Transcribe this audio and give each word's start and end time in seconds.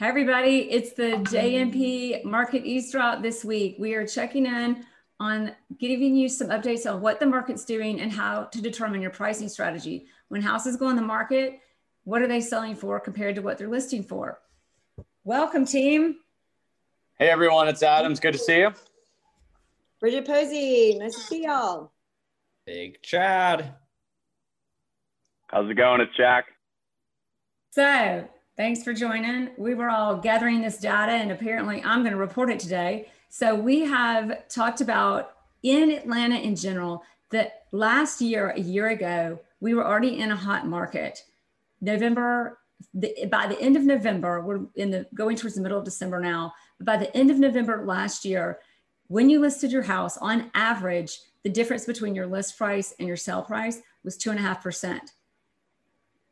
Hi, 0.00 0.06
everybody. 0.06 0.70
It's 0.70 0.92
the 0.92 1.16
JMP 1.24 2.22
Market 2.22 2.64
Eavesdrop 2.64 3.20
this 3.20 3.44
week. 3.44 3.74
We 3.80 3.94
are 3.94 4.06
checking 4.06 4.46
in 4.46 4.86
on 5.18 5.50
giving 5.76 6.14
you 6.14 6.28
some 6.28 6.50
updates 6.50 6.88
on 6.88 7.00
what 7.00 7.18
the 7.18 7.26
market's 7.26 7.64
doing 7.64 8.00
and 8.00 8.12
how 8.12 8.44
to 8.44 8.62
determine 8.62 9.00
your 9.00 9.10
pricing 9.10 9.48
strategy. 9.48 10.06
When 10.28 10.40
houses 10.40 10.76
go 10.76 10.86
on 10.86 10.94
the 10.94 11.02
market, 11.02 11.58
what 12.04 12.22
are 12.22 12.28
they 12.28 12.40
selling 12.40 12.76
for 12.76 13.00
compared 13.00 13.34
to 13.34 13.42
what 13.42 13.58
they're 13.58 13.68
listing 13.68 14.04
for? 14.04 14.38
Welcome, 15.24 15.66
team. 15.66 16.18
Hey, 17.18 17.28
everyone. 17.28 17.66
It's 17.66 17.82
Adams. 17.82 18.20
Good 18.20 18.34
to 18.34 18.38
see 18.38 18.60
you. 18.60 18.72
Bridget 19.98 20.28
Posey. 20.28 20.96
Nice 20.96 21.16
to 21.16 21.20
see 21.22 21.42
y'all. 21.42 21.90
Big 22.66 23.02
Chad. 23.02 23.74
How's 25.48 25.68
it 25.68 25.74
going? 25.74 26.00
It's 26.00 26.16
Jack. 26.16 26.44
So, 27.72 28.28
Thanks 28.58 28.82
for 28.82 28.92
joining. 28.92 29.50
We 29.56 29.76
were 29.76 29.88
all 29.88 30.16
gathering 30.16 30.60
this 30.60 30.78
data, 30.78 31.12
and 31.12 31.30
apparently, 31.30 31.80
I'm 31.84 32.00
going 32.00 32.10
to 32.12 32.18
report 32.18 32.50
it 32.50 32.58
today. 32.58 33.06
So, 33.28 33.54
we 33.54 33.82
have 33.84 34.48
talked 34.48 34.80
about 34.80 35.34
in 35.62 35.92
Atlanta 35.92 36.34
in 36.34 36.56
general 36.56 37.04
that 37.30 37.66
last 37.70 38.20
year, 38.20 38.50
a 38.50 38.58
year 38.58 38.88
ago, 38.88 39.38
we 39.60 39.74
were 39.74 39.86
already 39.86 40.18
in 40.18 40.32
a 40.32 40.36
hot 40.36 40.66
market. 40.66 41.22
November, 41.80 42.58
the, 42.94 43.26
by 43.30 43.46
the 43.46 43.60
end 43.60 43.76
of 43.76 43.84
November, 43.84 44.40
we're 44.40 44.62
in 44.74 44.90
the 44.90 45.06
going 45.14 45.36
towards 45.36 45.54
the 45.54 45.62
middle 45.62 45.78
of 45.78 45.84
December 45.84 46.18
now. 46.18 46.52
By 46.80 46.96
the 46.96 47.16
end 47.16 47.30
of 47.30 47.38
November 47.38 47.86
last 47.86 48.24
year, 48.24 48.58
when 49.06 49.30
you 49.30 49.38
listed 49.38 49.70
your 49.70 49.82
house, 49.82 50.18
on 50.18 50.50
average, 50.54 51.20
the 51.44 51.50
difference 51.50 51.86
between 51.86 52.16
your 52.16 52.26
list 52.26 52.58
price 52.58 52.92
and 52.98 53.06
your 53.06 53.16
sale 53.16 53.42
price 53.42 53.82
was 54.02 54.16
two 54.16 54.30
and 54.30 54.38
a 54.40 54.42
half 54.42 54.64
percent 54.64 55.12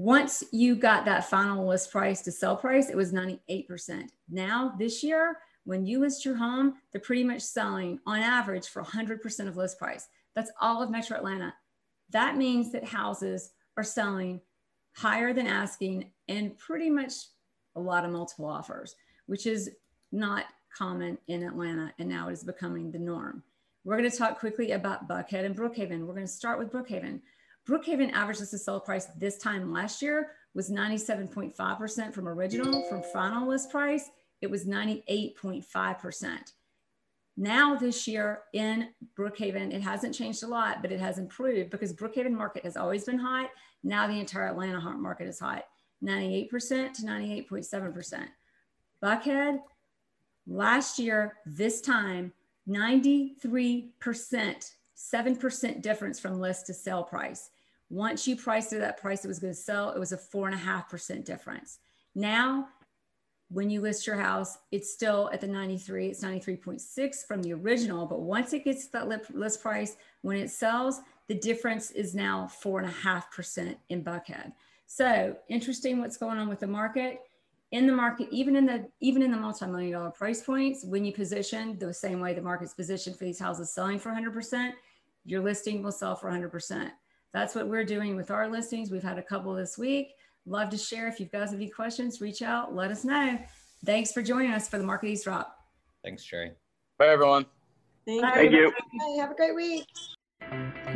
once 0.00 0.42
you 0.50 0.74
got 0.74 1.04
that 1.04 1.28
final 1.28 1.66
list 1.68 1.90
price 1.90 2.22
to 2.22 2.32
sell 2.32 2.56
price, 2.56 2.88
it 2.88 2.96
was 2.96 3.12
98%. 3.12 4.08
Now, 4.30 4.74
this 4.78 5.02
year, 5.02 5.36
when 5.64 5.84
you 5.84 6.00
list 6.00 6.24
your 6.24 6.36
home, 6.36 6.76
they're 6.90 7.02
pretty 7.02 7.22
much 7.22 7.42
selling 7.42 7.98
on 8.06 8.20
average 8.20 8.66
for 8.68 8.82
100% 8.82 9.46
of 9.46 9.58
list 9.58 9.78
price. 9.78 10.08
That's 10.34 10.50
all 10.58 10.82
of 10.82 10.90
Metro 10.90 11.18
Atlanta. 11.18 11.52
That 12.12 12.38
means 12.38 12.72
that 12.72 12.82
houses 12.82 13.52
are 13.76 13.84
selling 13.84 14.40
higher 14.96 15.34
than 15.34 15.46
asking 15.46 16.10
and 16.28 16.56
pretty 16.56 16.88
much 16.88 17.12
a 17.76 17.80
lot 17.80 18.06
of 18.06 18.10
multiple 18.10 18.46
offers, 18.46 18.94
which 19.26 19.44
is 19.44 19.70
not 20.12 20.46
common 20.74 21.18
in 21.28 21.42
Atlanta. 21.42 21.92
And 21.98 22.08
now 22.08 22.30
it 22.30 22.32
is 22.32 22.42
becoming 22.42 22.90
the 22.90 22.98
norm. 22.98 23.42
We're 23.84 23.98
going 23.98 24.10
to 24.10 24.16
talk 24.16 24.40
quickly 24.40 24.72
about 24.72 25.08
Buckhead 25.08 25.44
and 25.44 25.54
Brookhaven. 25.54 26.06
We're 26.06 26.14
going 26.14 26.26
to 26.26 26.26
start 26.26 26.58
with 26.58 26.72
Brookhaven. 26.72 27.20
Brookhaven 27.68 28.12
average 28.12 28.40
listed 28.40 28.60
sale 28.60 28.80
price 28.80 29.06
this 29.18 29.38
time 29.38 29.72
last 29.72 30.02
year 30.02 30.32
was 30.54 30.70
97.5% 30.70 32.12
from 32.12 32.28
original. 32.28 32.88
From 32.88 33.02
final 33.12 33.48
list 33.48 33.70
price, 33.70 34.10
it 34.40 34.50
was 34.50 34.66
98.5%. 34.66 36.52
Now, 37.36 37.74
this 37.74 38.06
year 38.06 38.42
in 38.52 38.88
Brookhaven, 39.16 39.72
it 39.72 39.80
hasn't 39.80 40.14
changed 40.14 40.42
a 40.42 40.46
lot, 40.46 40.82
but 40.82 40.92
it 40.92 41.00
has 41.00 41.18
improved 41.18 41.70
because 41.70 41.92
Brookhaven 41.92 42.32
market 42.32 42.64
has 42.64 42.76
always 42.76 43.04
been 43.04 43.18
hot. 43.18 43.50
Now, 43.82 44.06
the 44.06 44.18
entire 44.18 44.48
Atlanta 44.48 44.80
market 44.80 45.28
is 45.28 45.38
hot 45.38 45.64
98% 46.04 46.92
to 46.94 47.02
98.7%. 47.02 48.26
Buckhead, 49.02 49.60
last 50.46 50.98
year, 50.98 51.36
this 51.46 51.80
time, 51.80 52.32
93%, 52.68 54.70
7% 55.00 55.82
difference 55.82 56.20
from 56.20 56.40
list 56.40 56.66
to 56.66 56.74
sale 56.74 57.02
price. 57.02 57.50
Once 57.88 58.28
you 58.28 58.36
priced 58.36 58.72
it 58.72 58.76
at 58.76 58.82
that 58.82 59.00
price 59.00 59.24
it 59.24 59.28
was 59.28 59.38
going 59.38 59.52
to 59.52 59.58
sell, 59.58 59.90
it 59.90 59.98
was 59.98 60.12
a 60.12 60.18
four 60.18 60.46
and 60.46 60.54
a 60.54 60.58
half 60.58 60.88
percent 60.88 61.24
difference. 61.24 61.78
Now, 62.14 62.68
when 63.48 63.68
you 63.68 63.80
list 63.80 64.06
your 64.06 64.16
house, 64.16 64.58
it's 64.70 64.92
still 64.92 65.28
at 65.32 65.40
the 65.40 65.46
93, 65.46 66.08
it's 66.08 66.22
93.6 66.22 67.26
from 67.26 67.42
the 67.42 67.52
original. 67.52 68.06
But 68.06 68.20
once 68.20 68.52
it 68.52 68.64
gets 68.64 68.86
to 68.86 68.92
that 68.92 69.34
list 69.34 69.60
price, 69.60 69.96
when 70.22 70.36
it 70.36 70.50
sells, 70.50 71.00
the 71.26 71.34
difference 71.34 71.90
is 71.90 72.14
now 72.14 72.46
four 72.46 72.78
and 72.78 72.88
a 72.88 72.92
half 72.92 73.32
percent 73.32 73.76
in 73.88 74.04
Buckhead. 74.04 74.52
So 74.86 75.36
interesting 75.48 76.00
what's 76.00 76.16
going 76.16 76.38
on 76.38 76.48
with 76.48 76.60
the 76.60 76.66
market. 76.66 77.20
In 77.72 77.86
the 77.86 77.92
market, 77.92 78.28
even 78.32 78.56
in 78.56 78.66
the 78.66 78.88
even 78.98 79.22
in 79.22 79.30
the 79.30 79.36
multi-million 79.36 79.92
dollar 79.92 80.10
price 80.10 80.42
points, 80.42 80.84
when 80.84 81.04
you 81.04 81.12
position 81.12 81.78
the 81.78 81.94
same 81.94 82.18
way 82.18 82.34
the 82.34 82.42
market's 82.42 82.74
positioned 82.74 83.16
for 83.16 83.24
these 83.24 83.38
houses 83.38 83.70
selling 83.70 84.00
for 84.00 84.10
100%, 84.10 84.72
your 85.24 85.40
listing 85.40 85.82
will 85.82 85.92
sell 85.92 86.16
for 86.16 86.30
100% 86.30 86.90
that's 87.32 87.54
what 87.54 87.68
we're 87.68 87.84
doing 87.84 88.16
with 88.16 88.30
our 88.30 88.48
listings. 88.48 88.90
We've 88.90 89.02
had 89.02 89.18
a 89.18 89.22
couple 89.22 89.54
this 89.54 89.78
week. 89.78 90.14
Love 90.46 90.70
to 90.70 90.78
share. 90.78 91.06
If 91.06 91.20
you 91.20 91.26
guys 91.26 91.50
have 91.50 91.60
any 91.60 91.68
questions, 91.68 92.20
reach 92.20 92.42
out, 92.42 92.74
let 92.74 92.90
us 92.90 93.04
know. 93.04 93.38
Thanks 93.84 94.12
for 94.12 94.22
joining 94.22 94.52
us 94.52 94.68
for 94.68 94.78
the 94.78 94.84
Market 94.84 95.08
Eavesdrop. 95.08 95.56
Thanks, 96.02 96.24
Jerry. 96.24 96.52
Bye, 96.98 97.08
everyone. 97.08 97.46
Thank, 98.06 98.22
Thank 98.22 98.52
you. 98.52 98.72
you. 98.92 99.20
Have 99.20 99.30
a 99.30 99.34
great 99.34 99.54
week. 99.54 99.84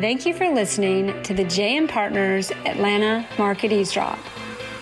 Thank 0.00 0.26
you 0.26 0.34
for 0.34 0.50
listening 0.50 1.22
to 1.22 1.34
the 1.34 1.44
JM 1.44 1.88
Partners 1.88 2.50
Atlanta 2.50 3.26
Market 3.38 3.72
Eavesdrop. 3.72 4.18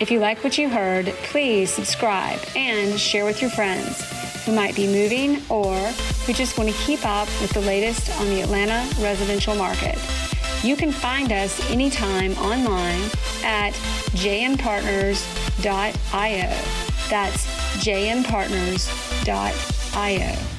If 0.00 0.10
you 0.10 0.20
like 0.20 0.42
what 0.42 0.56
you 0.56 0.68
heard, 0.68 1.06
please 1.24 1.70
subscribe 1.70 2.40
and 2.56 2.98
share 2.98 3.24
with 3.24 3.42
your 3.42 3.50
friends 3.50 4.11
who 4.44 4.52
might 4.52 4.74
be 4.74 4.86
moving 4.86 5.42
or 5.48 5.76
who 6.26 6.32
just 6.32 6.58
want 6.58 6.68
to 6.70 6.76
keep 6.84 7.06
up 7.06 7.28
with 7.40 7.52
the 7.52 7.60
latest 7.60 8.10
on 8.20 8.26
the 8.26 8.40
Atlanta 8.40 8.84
residential 9.00 9.54
market. 9.54 9.96
You 10.62 10.76
can 10.76 10.92
find 10.92 11.32
us 11.32 11.58
anytime 11.70 12.32
online 12.38 13.10
at 13.42 13.72
jmpartners.io. 14.14 16.50
That's 17.08 17.46
jmpartners.io. 17.84 20.51